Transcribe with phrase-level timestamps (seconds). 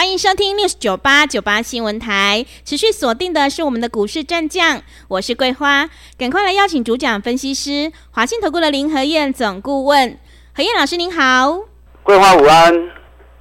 [0.00, 10.18] 欢迎收听 News 九八九八新闻台，持续锁定的是我们的股市战将，我是桂花，赶快来邀请主讲分析师华信投顾的林和燕总顾问，
[10.54, 11.64] 何燕老师您好，
[12.02, 12.72] 桂花午安，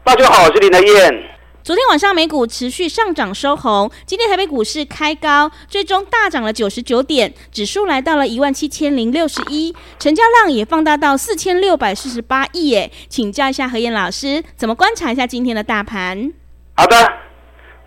[0.03, 1.23] 大家好，我是林和燕。
[1.63, 16.33] 昨天晚上美股持续上涨收红，今天台北股市开高，最终大涨了九十九点，指数来到了一万七千零六十一，成交量也放大到四千六百四十八亿耶，请教一下何燕老师，怎么观察一下今天的大盘？
[16.79, 16.95] 好的，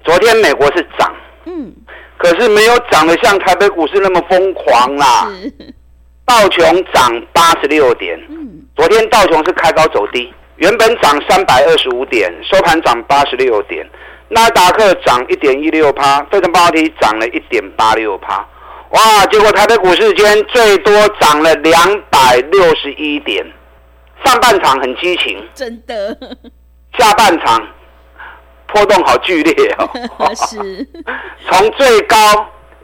[0.04, 1.10] 昨天美国是涨，
[1.46, 1.72] 嗯，
[2.18, 5.32] 可是没有涨得像台北股市那么疯狂啦。
[6.26, 13.88] 道琼涨八十六点，嗯，昨天道琼是开高走低，原本涨三百二十五点，收盘涨八十六点。
[14.28, 18.46] 纳达克涨一点一六趴，费城半导体涨了一点八六趴。
[18.90, 21.74] 哇，结果台北股市今天最多涨了两
[22.10, 23.42] 百六十一点。
[24.22, 26.14] 上半场很激情，真的，
[26.98, 27.66] 下半场。
[28.72, 29.88] 波动好剧烈哦，
[30.34, 30.56] 是，
[31.50, 32.16] 从最高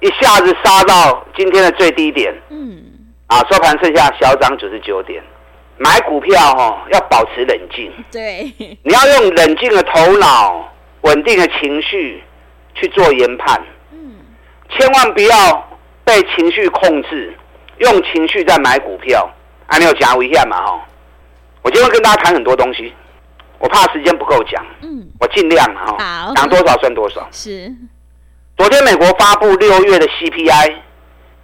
[0.00, 2.82] 一下子杀到今天的最低点，嗯，
[3.26, 5.22] 啊，收盘剩下小涨九十九点。
[5.80, 10.68] 买股票哦，要保持冷静， 对，你要用冷静的头脑、
[11.02, 12.20] 稳定的情绪
[12.74, 14.16] 去做研判，嗯，
[14.70, 15.68] 千万不要
[16.04, 17.32] 被情绪控制，
[17.78, 19.30] 用情绪在买股票，
[19.68, 20.84] 还没有讲一下嘛哈。
[21.62, 22.92] 我今天会跟大家谈很多东西。
[23.58, 27.26] 我怕时间不够讲，嗯，我尽量哈，好，讲多少算多少。
[27.32, 27.72] 是，
[28.56, 30.74] 昨天美国发布六月的 CPI，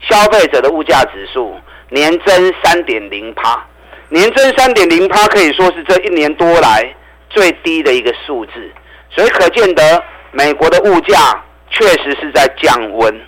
[0.01, 1.57] 消费者的物价指数
[1.91, 3.67] 年增三点零趴，
[4.11, 6.95] 年增三点零趴可以说是这一年多来
[7.31, 8.53] 最低的一个数字，
[9.11, 13.21] 所以可见得美国的物价确实是在降温。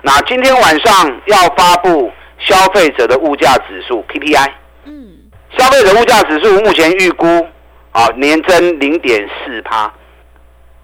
[0.00, 4.50] 那今天晚上要发布消费者的物价指数 PPI，
[4.86, 5.18] 嗯，
[5.58, 7.46] 消费者物价指数目前预估。
[7.92, 9.92] 好，年增零点四趴。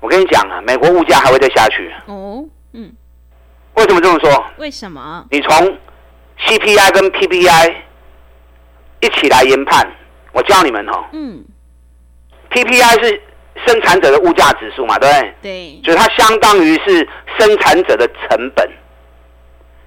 [0.01, 1.91] 我跟你讲啊，美国物价还会再下去。
[2.07, 2.93] 哦，嗯，
[3.75, 4.45] 为什么这么说？
[4.59, 5.27] 为什么？
[5.31, 5.79] 你从
[6.47, 7.75] CPI 跟 PPI
[9.01, 9.91] 一起来研判。
[10.33, 11.05] 我教你们哦。
[11.13, 11.43] 嗯。
[12.51, 13.23] PPI 是
[13.67, 15.35] 生产者的物价指数嘛，对不对？
[15.43, 15.81] 对。
[15.85, 17.09] 所以它相当于是
[17.39, 18.71] 生产者的成本。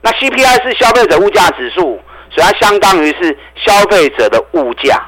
[0.01, 2.01] 那 CPI 是消费者物价指数，
[2.31, 4.99] 所以它相当于是消费者的物价。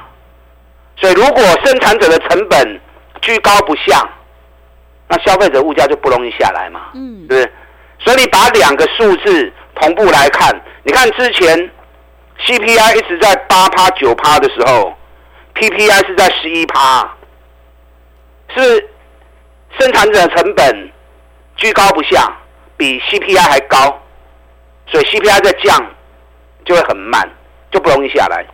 [1.03, 2.80] 所以，如果生产者的成本
[3.22, 4.08] 居高不下，
[5.09, 7.53] 那消费者物价就不容易下来嘛，嗯，是不是？
[8.00, 10.50] 所以你把两个数字同步来看，
[10.84, 11.69] 你看之前
[12.46, 14.94] CPI 一直在八趴九趴的时候
[15.56, 17.13] ，PPI 是在十一趴，
[18.56, 18.90] 是
[19.78, 20.92] 生产者的成本
[21.58, 22.34] 居高不下，
[22.78, 24.02] 比 CPI 还高，
[24.88, 25.86] 所以 CPI 在降
[26.63, 27.30] 就会很慢，
[27.72, 28.46] 就不容易下来。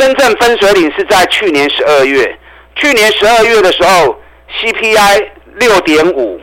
[0.00, 2.38] 真正分水岭是在去年十二月，
[2.74, 4.18] 去年十二月的时候
[4.58, 6.40] ，CPI 六点五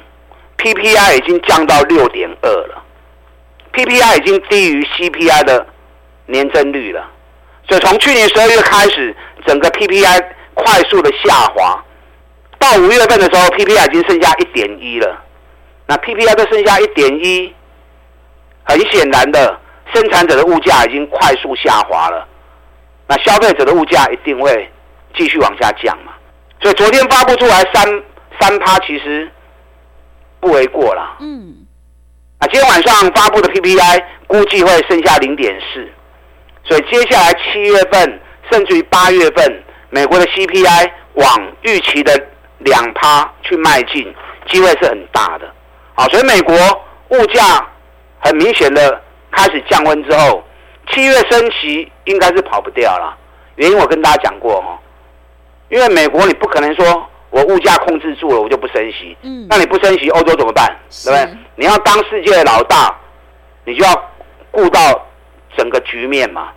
[0.59, 2.83] ，PPI 已经降到六点二了
[3.73, 5.65] ，PPI 已经低于 CPI 的
[6.27, 7.09] 年增率了，
[7.67, 9.15] 所以从去年十二月开始，
[9.47, 10.23] 整个 PPI
[10.53, 11.83] 快速的下滑，
[12.59, 15.19] 到五月份的时候，PPI 已经剩下一点一了，
[15.87, 17.51] 那 PPI 都剩下一点一，
[18.65, 19.59] 很显然的，
[19.95, 22.26] 生产者的物价已经快速下滑了。
[23.07, 24.69] 那消费者的物价一定会
[25.15, 26.11] 继续往下降嘛？
[26.61, 28.03] 所以昨天发布出来三
[28.39, 29.31] 三趴，其实
[30.39, 31.15] 不为过啦。
[31.19, 31.65] 嗯。
[32.39, 35.89] 啊，今天晚上发布的 PPI 估计会剩下零点四，
[36.65, 42.13] 所以接下来七月份甚至于八月份，美国的 CPI 往预期的
[42.59, 44.13] 两趴去迈进，
[44.49, 45.49] 机会是很大的。
[45.95, 46.55] 好，所以美国
[47.09, 47.41] 物价
[48.19, 49.01] 很明显的
[49.31, 50.43] 开始降温之后。
[50.91, 53.15] 七月升息应该是跑不掉了，
[53.55, 54.79] 原因我跟大家讲过哈，
[55.69, 60.65] 因为美国你不可能说我物价控制住了我就不升息，嗯，那你不升息，欧洲怎么办？
[61.03, 61.37] 对不对？
[61.55, 62.95] 你要当世界的老大，
[63.65, 64.11] 你就要
[64.49, 65.05] 顾到
[65.57, 66.49] 整个局面嘛。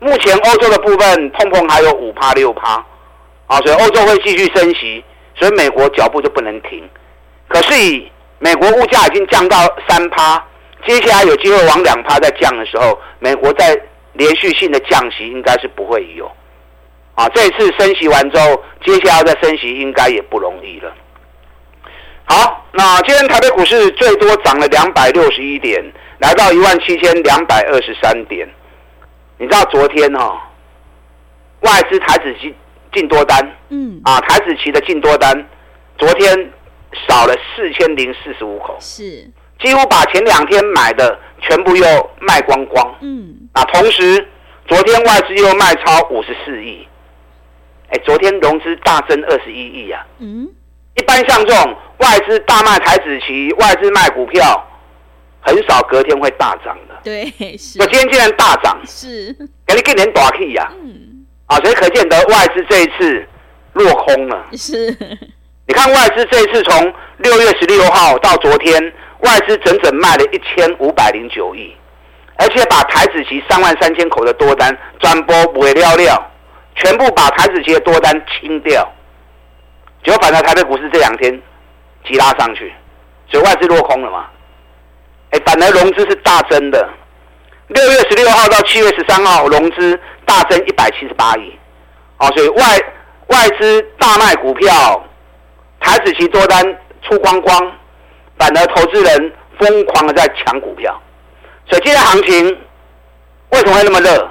[0.00, 2.84] 目前欧洲的部分碰碰还有五趴六趴，
[3.46, 5.04] 啊，所以欧洲会继续升息，
[5.36, 6.88] 所以美国脚步就不能停。
[7.48, 9.56] 可是以美国物价已经降到
[9.88, 10.44] 三趴。
[10.86, 13.78] 接下来有机会往两趴再降的时候，美国在
[14.14, 16.30] 连续性的降息应该是不会有，
[17.14, 20.92] 啊，这一次升息完之后，接下来再升息应该也不容易了。
[22.24, 25.82] 好，那今天台北股市最多涨了两百六十一点，
[26.18, 28.48] 来到一万七千两百二十三点。
[29.38, 30.38] 你知道昨天哈、哦，
[31.60, 32.54] 外资台子期
[32.92, 33.38] 进多单，
[33.70, 35.48] 嗯，啊，台子期的进多单，
[35.96, 36.50] 昨天
[37.08, 39.30] 少了四千零四十五口，是
[39.60, 41.84] 几乎把前两天买的全部又
[42.20, 44.26] 卖光光，嗯，啊，同时
[44.66, 46.86] 昨天外资又卖超五十四亿，
[47.90, 50.48] 哎，昨天融资大增二十一亿啊，嗯。
[50.94, 54.66] 一般像这种外资大卖台子期，外资卖股票，
[55.40, 56.94] 很少隔天会大涨的。
[57.04, 57.24] 对，
[57.56, 57.80] 是。
[57.80, 59.32] 我今天竟然大涨，是。
[59.64, 60.68] 给你给点大气呀。
[60.82, 61.24] 嗯。
[61.46, 63.24] 啊，所以可见得外资这一次
[63.74, 64.46] 落空了。
[64.54, 64.90] 是。
[65.68, 71.74] 你看外资这一次从六月十六号到昨天，外资整整卖了一千五百零九亿，
[72.36, 76.30] 而且把台子期三万三千口的多单转播不会料料，
[76.76, 78.86] 全部把台子期的多单清掉。
[80.04, 81.40] 结果反正台北股市这两天
[82.06, 82.72] 急拉上去，
[83.28, 84.26] 所以外资落空了嘛？
[85.30, 86.88] 哎，反而融资是大增的。
[87.66, 91.52] 六月十六号到七月十三号，融资大增一百七十八亿。
[92.18, 92.64] 哦，所以外
[93.26, 95.04] 外资大卖股票，
[95.80, 96.64] 台子期多单
[97.02, 97.77] 出光光，
[98.38, 100.98] 反而投资人疯狂的在抢股票。
[101.66, 102.46] 所以今天行情
[103.50, 104.30] 为什么会那么热？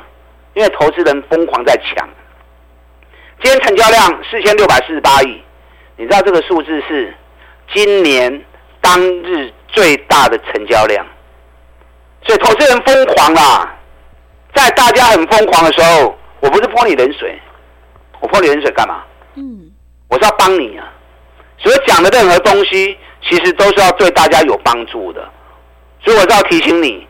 [0.53, 2.07] 因为投资人疯狂在抢。
[3.41, 5.41] 今天成交量四千六百四十八亿。
[5.97, 7.13] 你知道这个数字是
[7.73, 8.43] 今年
[8.81, 11.05] 当日最大的成交量，
[12.23, 13.75] 所以投资人疯狂啦。
[14.53, 17.39] 在大家很疯狂的时候，我不是泼你冷水，
[18.19, 19.03] 我泼你冷水干嘛？
[19.35, 19.71] 嗯，
[20.07, 20.91] 我是要帮你啊。
[21.57, 22.97] 所以讲的任何东西，
[23.29, 25.27] 其实都是要对大家有帮助的。
[26.03, 27.07] 所以我是要提醒你，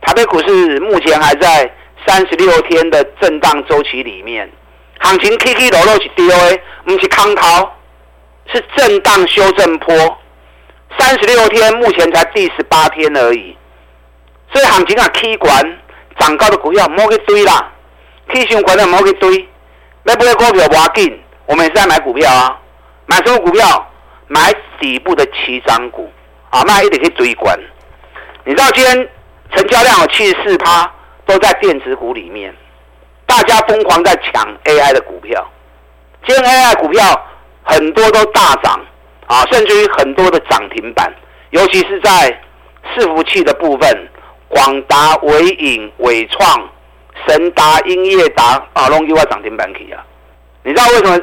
[0.00, 1.70] 台北股市目前还在
[2.06, 4.50] 三十六天的震荡周期里面，
[4.98, 7.68] 行情起起落落是跌的，不是空头。
[8.52, 9.94] 是震荡修正波，
[10.98, 13.56] 三十六天，目前才第十八天而已，
[14.52, 15.78] 所以行情啊，K 管
[16.18, 17.70] 涨高的股票莫去堆啦
[18.26, 19.48] ，K 线管的莫去堆，
[20.02, 21.16] 那不会股票不要紧，
[21.46, 22.58] 我们也是在买股票啊，
[23.06, 23.89] 买什么股票？
[24.30, 26.08] 买底部的起涨股
[26.50, 27.58] 啊，那一定可以追关。
[28.44, 29.08] 你知道今天
[29.52, 30.88] 成交量有七十四趴，
[31.26, 32.54] 都在电子股里面，
[33.26, 35.44] 大家疯狂在抢 AI 的股票，
[36.26, 37.26] 今天 AI 股票。
[37.62, 38.80] 很多都大涨
[39.26, 41.12] 啊，甚至于很多的涨停板，
[41.50, 42.42] 尤其是在
[42.96, 44.08] 伺服器的部分，
[44.48, 46.68] 广达、纬颖、纬创、
[47.28, 50.02] 神达、英业达啊，拢又要涨停板去啊！
[50.64, 51.22] 你知道为什么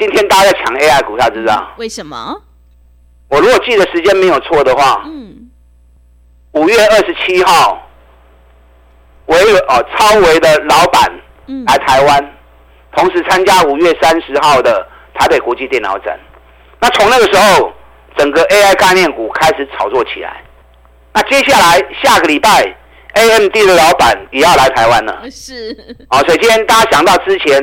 [0.00, 1.28] 今天大家在抢 AI 股票？
[1.30, 1.70] 知道？
[1.76, 2.42] 为什么？
[3.28, 5.50] 我如果记得时间没有错的话，嗯，
[6.52, 7.86] 五月二十七号，
[9.26, 9.38] 维
[9.68, 11.08] 哦超维的老板
[11.66, 12.32] 来台湾，嗯、
[12.96, 14.86] 同时参加五月三十号的。
[15.12, 16.18] 台北国际电脑展，
[16.80, 17.70] 那从那个时候，
[18.16, 20.42] 整个 AI 概念股开始炒作起来。
[21.12, 22.64] 那接下来下个礼拜
[23.12, 25.30] ，AMD 的老板也要来台湾了。
[25.30, 25.76] 是。
[26.08, 27.60] 哦，所以今天大家想到之前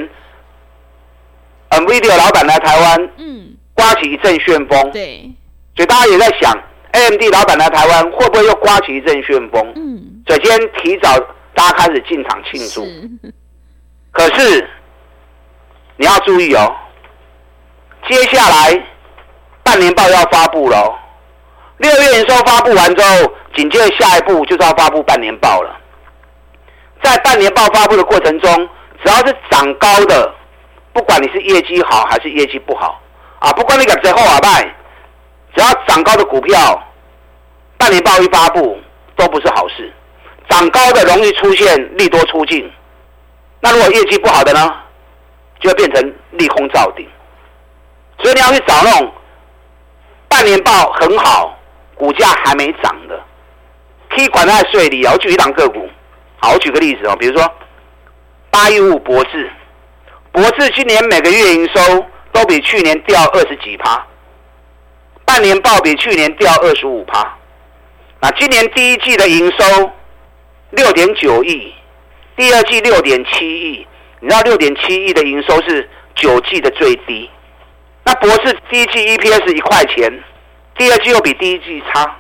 [1.70, 4.92] ，NVIDIA 老板来台湾，嗯，刮起一阵旋风。
[4.92, 5.32] 对。
[5.76, 6.52] 所以大家也在想
[6.92, 9.74] ，AMD 老板来台湾会不会又刮起一阵旋风？
[9.76, 10.24] 嗯。
[10.28, 11.18] 所以今天提早
[11.54, 12.84] 大家开始进场庆祝。
[12.86, 13.34] 是。
[14.12, 14.68] 可是
[15.98, 16.76] 你要注意哦。
[18.08, 18.84] 接下来
[19.64, 20.98] 半年报要发布了，
[21.78, 25.78] 六月营收发布完之后，紧接着下一步就是要发布半年报了。
[27.04, 28.70] 在半年报发布的过程中，
[29.04, 30.34] 只要是涨高的，
[30.98, 33.00] 不管你是业绩好还是业绩不好
[33.38, 34.64] 啊，不管你个最后啊卖，
[35.56, 36.84] 只要涨高的股票，
[37.78, 38.76] 半年报一发布
[39.16, 39.94] 都不是好事。
[40.50, 42.68] 涨高的容易出现利多出尽，
[43.60, 44.74] 那如果业绩不好的呢，
[45.60, 47.08] 就会变成利空造顶。
[48.18, 49.12] 所以你要去找那种
[50.28, 51.56] 半年报很好、
[51.94, 53.24] 股价还没涨的，
[54.10, 55.06] 可以管它的税率。
[55.06, 55.88] 我举一档个股，
[56.38, 57.48] 好，我举个例子哦，比如说
[58.50, 59.48] 八一五博智，
[60.38, 64.06] 博智今年每个月营收都比去年掉二十几趴，
[65.26, 67.28] 半年报比去年掉二十五趴。
[68.22, 69.92] 那今年第一季的营收
[70.70, 71.74] 六点九亿，
[72.36, 73.88] 第二季六点七亿，
[74.20, 77.28] 你知道六点七亿的营收是九季的最低。
[78.04, 80.24] 那博智第一季 EPS 一块钱，
[80.78, 82.16] 第二季又比第一季差。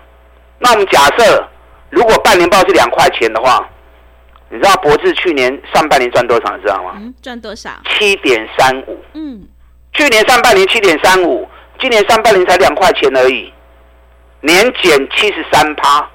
[0.57, 1.47] 那我们假设，
[1.91, 3.69] 如果半年报是两块钱的话，
[4.49, 6.55] 你知道博智去年上半年赚多少？
[6.55, 6.93] 你知道吗？
[6.95, 7.71] 嗯，赚多少？
[7.89, 8.97] 七点三五。
[9.13, 9.47] 嗯，
[9.93, 11.47] 去年上半年七点三五，
[11.79, 13.51] 今年上半年才两块钱而已，
[14.41, 16.07] 年减七十三趴。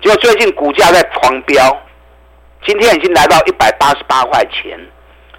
[0.00, 1.76] 结果最近股价在狂飙，
[2.66, 4.78] 今天已经来到一百八十八块钱。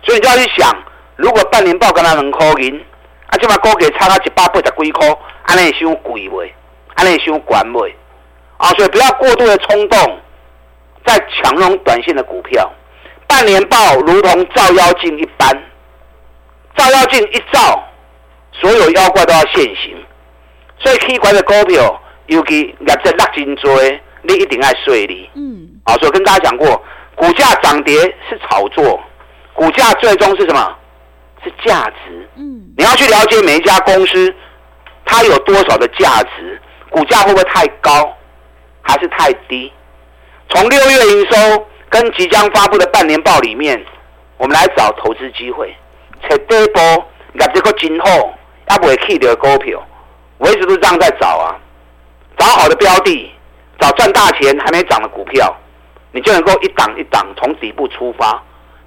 [0.04, 0.76] 所以你就要去想，
[1.16, 2.84] 如果半年报跟他能扣赢。
[3.28, 5.06] 啊，即嘛股给差到一百八十几块，
[5.44, 6.54] 安尼会伤贵未？
[6.96, 7.94] 安尼会伤悬未？
[8.56, 10.20] 啊，所以不要过度的冲动，
[11.08, 12.72] 在抢那种短线的股票。
[13.28, 15.52] 半年报如同照妖镜一般，
[16.76, 17.84] 照妖镜一照，
[18.52, 19.98] 所有妖怪都要现形。
[20.80, 23.82] 所以 K 管的股票，尤其业绩落真多，
[24.22, 25.30] 你一定要碎利。
[25.34, 26.82] 嗯，啊，所以跟大家讲过，
[27.16, 28.00] 股价涨跌
[28.30, 29.00] 是炒作，
[29.54, 30.78] 股价最终是什么？
[31.44, 32.30] 是价值。
[32.36, 34.34] 嗯，你要去了解每一家公司，
[35.06, 38.16] 它有多少的价值，股价会不会太高，
[38.82, 39.72] 还是太低？
[40.50, 43.84] 从六月营收跟即将发布的半年报里面，
[44.38, 45.76] 我们来找投资机会。
[46.30, 46.82] 找底波
[47.34, 48.34] 业绩够今后，
[48.72, 49.86] 也不会去的股票，
[50.38, 51.56] 我一直都这样在找啊，
[52.38, 53.32] 找好的标的，
[53.80, 55.56] 找赚大钱还没涨的股票，
[56.12, 58.44] 你就能够一档一档从底部出发，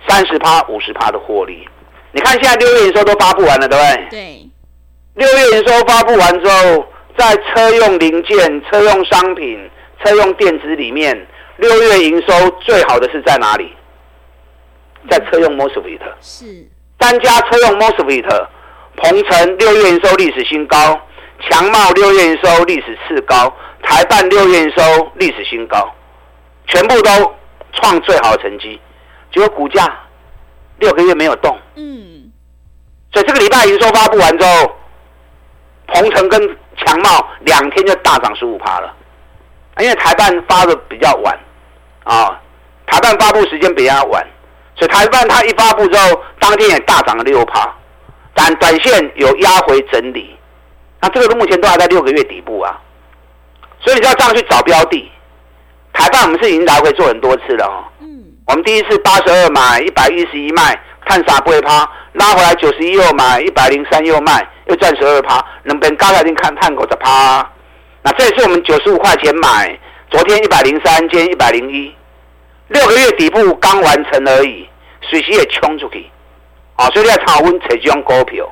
[0.09, 1.69] 三十趴、五十趴的获利。
[2.13, 4.07] 你看现在六月营收都发布完了，对不对？
[4.11, 4.51] 对。
[5.15, 6.87] 六月营收发布完之后，
[7.17, 9.71] 在车用零件、车用商品、
[10.03, 11.27] 车用电子里面，
[11.61, 13.73] 六月营收最好的是在哪里？
[15.09, 16.01] 在车用 MOSFET。
[16.21, 16.69] 是。
[16.99, 18.47] 三家车用 MOSFET，
[18.97, 21.01] 鹏程六月营收历史新高，
[21.49, 25.95] 强茂六月营收历史次高，台半六月营收历史新高，
[26.67, 27.11] 全部都
[27.73, 28.81] 创最好的成绩，
[29.33, 29.87] 结果股价。
[30.79, 32.33] 六个月没有动，嗯，
[33.13, 34.75] 所以这个礼拜营收发布完之后，
[35.89, 36.41] 鹏程跟
[36.79, 38.91] 强茂两天就大涨十五趴了，
[39.81, 41.39] 因为台半发的比较晚，
[42.05, 42.41] 啊，
[42.87, 44.27] 台半发布时间比较晚，
[44.75, 47.71] 所以台半它一发布之后，当天也大涨了六趴，
[48.35, 50.37] 但短线有压回整理，
[51.01, 52.79] 那这个目前都还在六个月底部啊，
[53.81, 55.11] 所以你就要这样去找标的，
[55.93, 57.85] 台半我们是已经来回做很多次了哦。
[58.01, 58.25] 嗯。
[58.47, 60.77] 我们第一次八十二买，一百一十一卖，
[61.07, 67.49] 看傻不会趴，拉回来九十一又买，一百零三又卖，又赚十二趴，能不能高下定看探狗的趴？
[68.03, 69.79] 那这也是我们九十五块钱买，
[70.11, 71.95] 昨天一百零三，今天一百零一，
[72.67, 74.69] 六个月底部刚完成而已，
[75.03, 76.11] 随时也冲出去，
[76.75, 78.45] 啊，所以要炒温扯这种股票，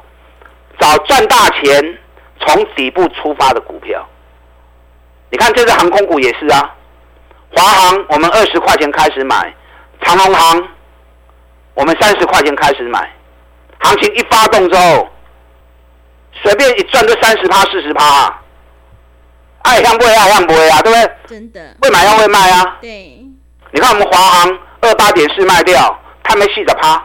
[0.79, 1.99] 找赚大钱
[2.38, 4.09] 从底部出发的股票。
[5.31, 6.75] 你看这支航空股也是啊，
[7.50, 9.53] 华航我们二十块钱开始买。
[10.00, 10.69] 长荣航，
[11.75, 13.12] 我们三十块钱开始买，
[13.81, 15.09] 行情一发动之后，
[16.41, 18.41] 随便一赚就三十趴、四十趴，
[19.62, 21.11] 爱像不会爱像不会啊，对不对？
[21.27, 21.77] 真的。
[21.83, 22.79] 会买要会卖啊。
[22.81, 23.25] 对。
[23.71, 27.03] 你看我们华航二八点四卖掉，他没戏的趴，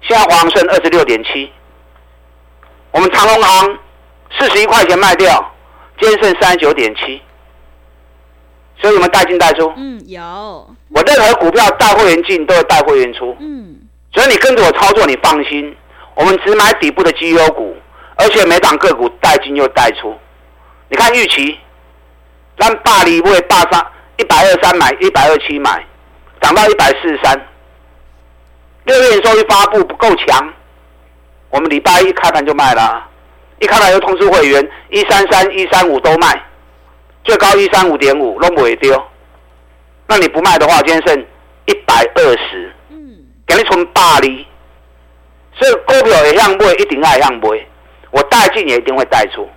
[0.00, 1.52] 现在华航剩二十六点七。
[2.92, 3.78] 我们长隆航
[4.38, 5.52] 四十一块钱卖掉，
[6.00, 7.20] 今天剩三十九点七。
[8.80, 10.20] 所以我们带进带出，嗯，有。
[10.90, 13.78] 我任何股票带会员进，都有带会员出，嗯。
[14.12, 15.76] 所以你跟着我操作，你放心。
[16.14, 17.74] 我们只买底部的绩优股，
[18.16, 20.14] 而且每档个股带进又带出。
[20.88, 21.58] 你看预期，
[22.56, 23.84] 让大力为大三
[24.18, 25.84] 一百二三买，一百二七买，
[26.40, 27.40] 涨到一百四十三。
[28.84, 30.52] 六月营收一发布不够强，
[31.50, 33.08] 我们礼拜一开盘就卖了，
[33.60, 36.42] 一开盘就通知会员一三三一三五都卖。
[37.24, 39.00] 最高一三五点五，都不会丢。
[40.08, 41.26] 那你不卖的话，今天剩
[41.66, 43.16] 一百二十，嗯，
[43.46, 44.44] 给你存八厘。
[45.54, 47.48] 所以股票也让买，一定爱让买。
[48.10, 49.48] 我带进也一定会带出。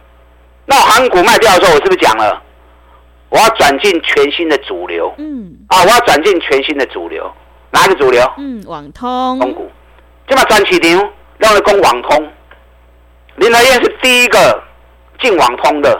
[0.65, 2.41] 那我航股卖掉的时候，我是不是讲了？
[3.29, 7.31] 我要转进全新的主流，嗯，啊，我要转进全新的主流，
[7.71, 8.29] 哪一个主流？
[8.37, 9.39] 嗯，网通。
[9.39, 9.69] 通股，
[10.27, 12.31] 这么转起牛，让人攻网通。
[13.35, 14.63] 林和燕是第一个
[15.19, 15.99] 进网通的，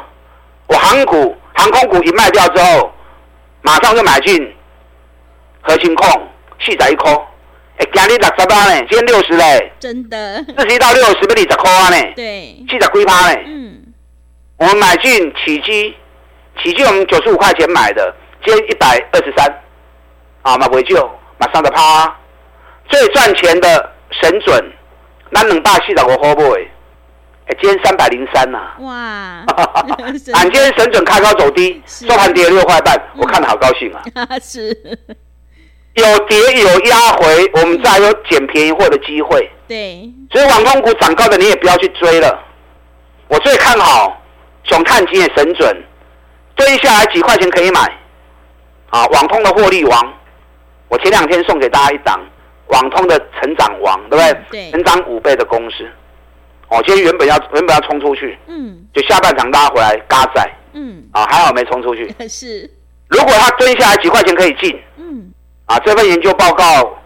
[0.67, 1.35] 我航股。
[1.57, 2.91] 航空股一卖掉之后，
[3.61, 4.53] 马上就买进
[5.61, 6.27] 核心控，
[6.59, 7.09] 四仔一颗，
[7.77, 13.85] 哎，今日六十八呢，今天六十嘞，真的，四十一到六十不二十块啊呢，对，七十几趴呢，嗯，
[14.57, 15.95] 我们买进起基，
[16.65, 18.11] 启基我们九十五块钱买的，
[18.43, 19.47] 今天一百二十三，
[20.41, 20.95] 啊，马尾就
[21.37, 22.11] 马上的趴，
[22.89, 24.73] 最赚钱的神准，
[25.31, 26.67] 咱两百四十五块买。
[27.45, 28.73] 哎，今天三百零三呐！
[28.81, 29.45] 哇，
[30.33, 34.25] 俺今天神准开高走低， 收盘跌了六块半，我看得好高兴啊！
[34.41, 34.69] 是，
[35.93, 39.47] 有跌有压回，我们再有捡便宜货的机会。
[39.67, 42.43] 对，所以网通股涨高的你也不要去追了。
[43.27, 44.19] 我最看好
[44.63, 45.83] 熊探基的神准，
[46.55, 47.79] 蹲下来几块钱可以买。
[48.89, 50.13] 啊，网通的获利王，
[50.87, 52.19] 我前两天送给大家一档
[52.67, 54.41] 网通的成长王，对不对？
[54.51, 55.85] 对，成长五倍的公司。
[56.69, 62.13] 哦，今天原本要原本要冲出去，嗯，就下半场拉回来嘎在，嗯，啊，还好没冲出去。
[62.29, 62.69] 是，
[63.09, 65.31] 如果他蹲下来几块钱可以进，嗯，
[65.65, 66.97] 啊，这份研究报告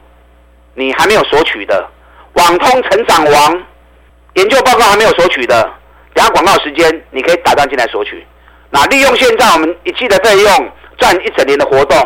[0.75, 1.89] 你还没有索取的，
[2.33, 3.63] 网通成长王
[4.35, 5.61] 研究报告还没有索取的，
[6.13, 8.25] 等下广告时间你可以打断进来索取。
[8.71, 11.97] 那利用现在我们一季的费用赚一整年的活动，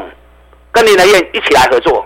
[0.72, 2.06] 跟林来燕一起来合作。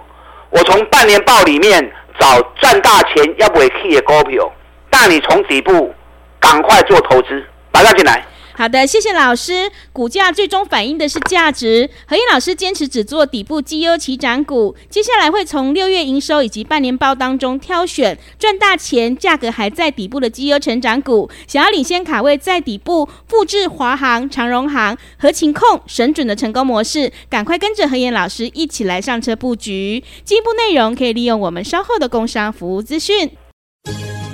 [0.50, 4.52] 我从半年报里面找赚大钱要不会 key 的股票，
[4.90, 5.94] 带你从底部
[6.40, 8.24] 赶快做投资，马上进来。
[8.58, 9.72] 好的，谢谢老师。
[9.94, 11.88] 股价最终反映的是价值。
[12.08, 21.30] 何燕老师坚持只做底部绩优起涨股，接下来会从六月营收以及半年报当中挑选赚大钱、价格还在底部的绩优成长股。
[21.46, 30.04] 想要领先卡位在底部，复制华航、长荣航、合情控、神准的成功模式，赶快跟着何燕老师一起来上车布局。
[30.26, 33.30] 进一步内容可以利用我们稍后的工商服务资讯。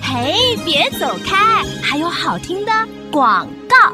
[0.01, 2.71] 嘿，别走开，还有好听的
[3.11, 3.93] 广告。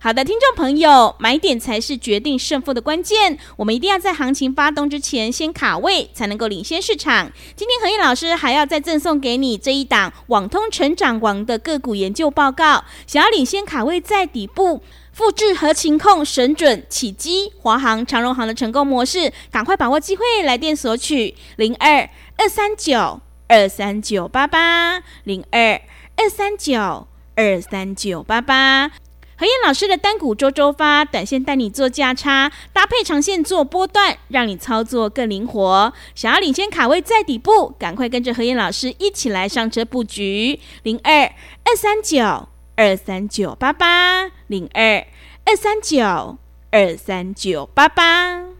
[0.00, 3.36] 好的，听众朋友，买点才是决定胜负的关键。
[3.56, 7.32] 我们一定要在行情发动之前先卡位，才能够领先市场。
[7.56, 12.84] 今天和彦老师还要再赠送给你这一档网通成长王的个股研究报告。
[13.08, 25.80] 想要领先卡位在底部，复制和情控、神准、启基、华航、长荣航的成功模式，赶快把握机会，来电索取零二二三九二三九八八零二
[26.14, 28.92] 二三九二三九八八。
[29.38, 35.92] 何燕老师的单股周周发，短线带你做价差，搭配长线做波段，让你操作更灵活。
[36.16, 40.58] 想要领先卡位在底部，赶快跟着何燕老师一起来上车布局。
[40.82, 41.22] 零二
[41.62, 45.06] 二三九二三九八八，零二
[45.44, 46.38] 二三九
[46.72, 48.57] 二三九八八。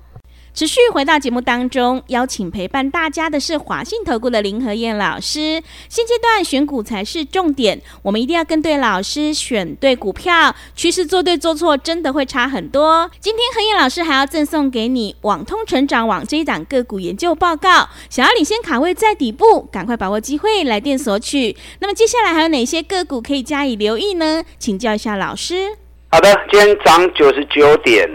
[0.58, 5.62] 持续回到节目当中，邀请陪伴大家的是华信投顾的林和燕老师。
[5.88, 13.08] 现阶段选股才是重点，我们一定要跟对老师，选对股票，趋势做对做错真的会差很多。
[13.20, 21.56] 今天和燕老师还要赠送给你网通成长网这一档个股研究报告，想要领先卡位在底部，赶快把握机会来电索取。
[21.78, 24.42] 那么接下来还有哪些个股可以加以留意呢？
[24.58, 25.76] 请教一下老师。
[26.10, 28.10] 好的，今天涨九十九点。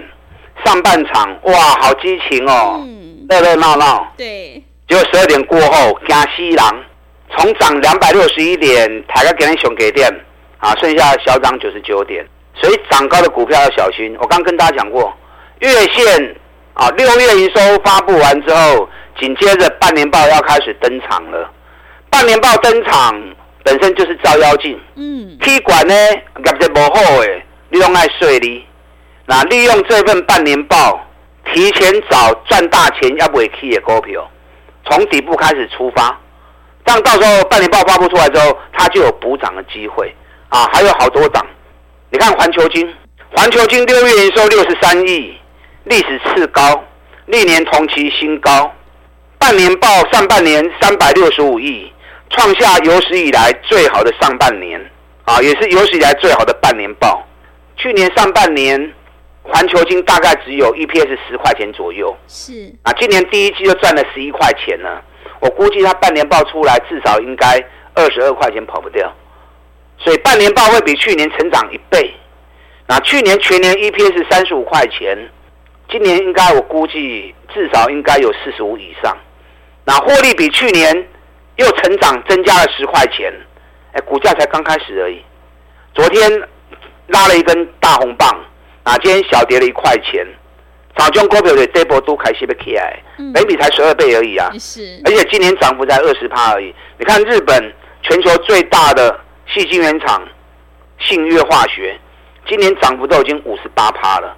[0.65, 2.85] 上半场哇，好激情哦，
[3.29, 4.13] 热热闹闹。
[4.17, 6.83] 对，结果十二点过后，惊西郎，
[7.35, 10.09] 从涨两百六十一点，抬个给你熊给点，
[10.57, 12.25] 啊，剩下小涨九十九点。
[12.55, 14.15] 所以涨高的股票要小心。
[14.19, 15.11] 我刚跟大家讲过，
[15.59, 16.35] 月线
[16.75, 18.87] 啊，六月营收发布完之后，
[19.19, 21.51] 紧接着半年报要开始登场了。
[22.09, 23.19] 半年报登场
[23.63, 28.63] 本身就是照妖镜，嗯，气管呢业绩不好诶，你用爱睡哩。
[29.25, 30.99] 那利用这份半年报，
[31.53, 34.29] 提前找赚大钱要不会 key 的股票，
[34.85, 36.19] 从底部开始出发，
[36.85, 40.13] 这样到时候半年报发布出来之后，它就有补涨的机会
[40.49, 40.69] 啊！
[40.73, 41.45] 还有好多档，
[42.09, 42.93] 你看环球金，
[43.31, 45.37] 环球金六月营收六十三亿，
[45.85, 46.83] 历史次高，
[47.27, 48.69] 历年同期新高，
[49.39, 51.89] 半年报上半年三百六十五亿，
[52.29, 54.79] 创下有史以来最好的上半年
[55.23, 57.25] 啊，也是有史以来最好的半年报。
[57.77, 58.93] 去年上半年。
[59.43, 65.01] 环球金大概只有 EPS 十块钱左右，是啊，今年第一季就赚了十一块钱呢。
[65.41, 67.61] 我估计它半年报出来至少应该
[67.93, 69.13] 二十二块钱跑不掉，
[69.97, 72.13] 所以半年报会比去年成长一倍。
[72.87, 75.17] 那去年全年 EPS 三十五块钱，
[75.89, 79.17] 今年应该我估计至少应该有四十五以上。
[79.83, 81.07] 那获利比去年
[81.57, 83.33] 又成长增加了十块钱，
[83.91, 85.21] 哎，股价才刚开始而已。
[85.93, 86.31] 昨天
[87.07, 88.33] 拉了一根大红棒。
[88.83, 90.25] 啊，今天小跌了一块钱，
[90.97, 93.01] 早中股票的这波都开始被起来，
[93.33, 94.51] 每笔才十二倍而已啊！
[94.59, 96.73] 是，而且今年涨幅才二十趴而已。
[96.97, 99.17] 你看日本全球最大的
[99.47, 100.21] 细晶圆厂
[100.99, 101.97] 信越化学，
[102.45, 104.35] 今年涨幅都已经五十八趴了。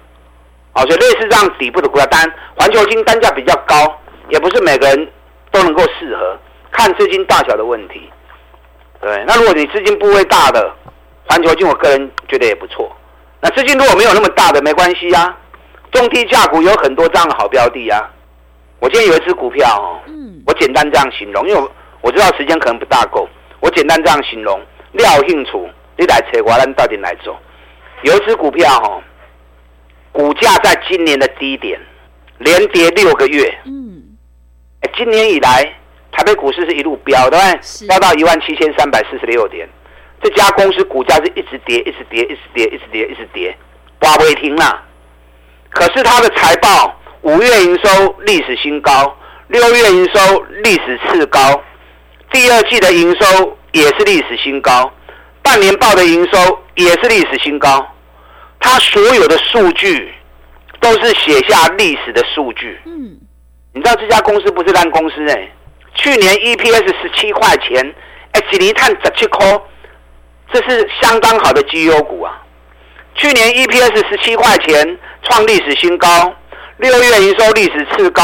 [0.74, 5.12] 哦，所以类似这样底部的股票，单环球金单价比较高，也不是每个人
[5.50, 6.38] 都能够适合，
[6.70, 8.08] 看资金大小的问题。
[9.00, 10.72] 对，那如果你资金部位大的
[11.28, 12.94] 环球金，我个人觉得也不错。
[13.48, 15.38] 那资金如果没有那么大的，没关系呀、啊。
[15.92, 18.10] 中低价股有很多这样的好标的呀、啊。
[18.80, 20.02] 我今天有一只股票哦，
[20.44, 23.28] 我简单这样形容，因为我，我知道时间可能不大够，
[23.60, 24.60] 我简单这样形容。
[24.94, 27.38] 廖庆楚，你来扯我，咱到底来做？
[28.02, 29.00] 有一只股票哈，
[30.10, 31.80] 股价在今年的低点，
[32.38, 33.56] 连跌六个月。
[33.64, 34.02] 嗯。
[34.96, 35.62] 今年以来，
[36.10, 37.86] 台北股市是一路飙，对不对？
[37.86, 39.68] 飙到一万七千三百四十六点。
[40.22, 43.56] 这家公司股价是一直跌，一直跌，一直跌，一直跌，一直跌，
[43.98, 44.82] 挂不会停了。
[45.70, 49.16] 可是它的财报，五月营收历史新高，
[49.48, 51.62] 六月营收历史次高，
[52.32, 54.90] 第二季的营收也是历史新高，
[55.42, 57.86] 半年报的营收也是历史新高。
[58.58, 60.12] 它所有的数据
[60.80, 62.80] 都是写下历史的数据。
[62.86, 63.16] 嗯，
[63.74, 65.52] 你知道这家公司不是烂公司哎、欸，
[65.94, 67.94] 去年 EPS 十七块钱，
[68.32, 69.46] 哎，一年赚十七块。
[70.52, 72.42] 这是相当好的绩优股啊！
[73.14, 76.32] 去年 EPS 十七块钱，创历史新高，
[76.76, 78.22] 六月营收历史次高，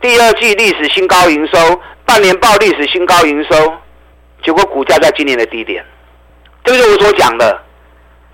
[0.00, 3.72] 第二季历史新高营收，半年报历史新高营收，
[4.44, 5.84] 结果股价在今年的低点，
[6.64, 7.62] 这就是我所讲的，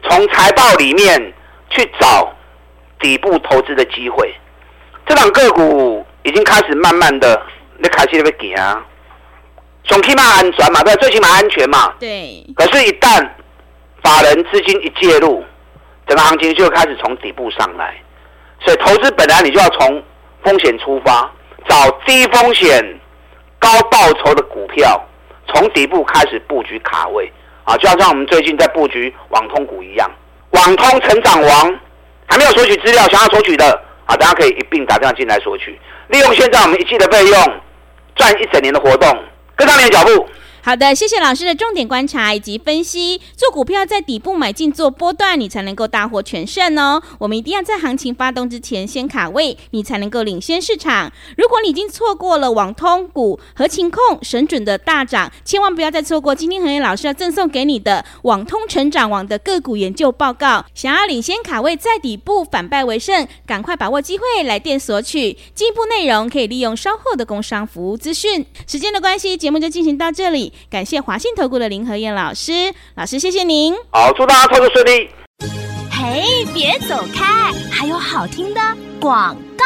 [0.02, 1.32] 从财报里面
[1.70, 2.34] 去找
[2.98, 4.34] 底部投资的机会。
[5.06, 7.40] 这档个股已经开始慢慢的，
[7.78, 8.84] 你开始在行啊，
[9.84, 11.92] 总起码安全嘛，对，最起码安全嘛。
[11.98, 12.46] 对。
[12.54, 13.28] 可是，一旦
[14.02, 15.44] 法人资金一介入，
[16.06, 17.94] 整个行情就开始从底部上来。
[18.60, 20.02] 所以，投资本来你就要从
[20.44, 21.30] 风险出发，
[21.68, 23.00] 找低风险、
[23.58, 25.02] 高报酬的股票，
[25.48, 27.32] 从底部开始布局卡位
[27.64, 30.10] 啊，就好像我们最近在布局网通股一样。
[30.50, 31.80] 网通成长王
[32.26, 33.82] 还没有索取资料，想要索取的。
[34.06, 37.60] 啊，大家可以一并打电话进来索取，利用现在我们一季的费用，
[38.16, 39.08] 赚一整年的活动，
[39.60, 40.26] 跟上你的脚步。
[40.62, 43.18] 好的，谢谢老师的重点观察以及分析。
[43.34, 47.02] 做股票在底部买进做波段，你才能够大获全胜哦。
[47.18, 51.10] 我们一定要在行情发动之前先卡位，你才能够领先市场。
[51.38, 60.66] 如果你已经错过了网通股、合情控、神准的大涨，千万不要再错过今天和彦老师要赠送给你的网通成长网的个股研究报告。
[60.74, 65.38] 想要领先卡位在底部反败为胜，赶快把握机会来电索取。
[65.54, 68.44] 进一步内容可以利用稍后的工商服务资讯。
[68.66, 70.49] 时间的关系，节目就进行到这里。
[70.70, 73.74] 感谢华信投顾的林和燕老师，老师谢谢您。
[73.90, 75.10] 好，祝大家操作顺利。
[75.90, 78.60] 嘿，别走开，还有好听的
[78.98, 79.64] 广告。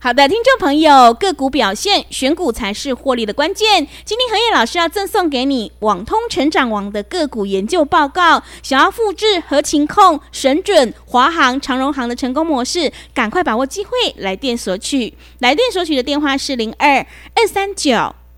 [0.00, 3.84] 好的，听众朋友，个股表现选股才是获利的关键。
[4.04, 8.40] 今天和燕老师要赠送给你网通成长王的个股研究报告。
[8.62, 15.14] 想要复制和勤控、神准、华航、长荣航的成功模式，赶快把握机会，来电索取。
[15.40, 17.04] 来电索取的电话是零二
[17.34, 18.14] 二三九。